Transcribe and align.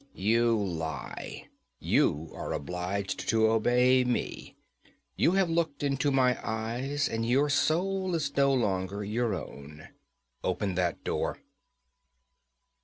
'You 0.15 0.57
lie! 0.57 1.45
You 1.79 2.31
are 2.33 2.53
obliged 2.53 3.29
to 3.29 3.45
obey 3.51 4.03
me! 4.03 4.55
You 5.15 5.33
have 5.33 5.47
looked 5.47 5.83
into 5.83 6.09
my 6.09 6.39
eyes, 6.43 7.07
and 7.07 7.23
your 7.23 7.51
soul 7.51 8.15
is 8.15 8.35
no 8.35 8.51
longer 8.51 9.03
your 9.03 9.35
own. 9.35 9.89
Open 10.43 10.73
that 10.73 11.03
door!' 11.03 11.43